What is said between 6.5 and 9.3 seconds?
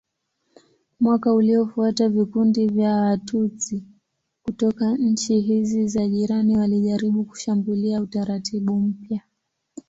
walijaribu kushambulia utaratibu mpya.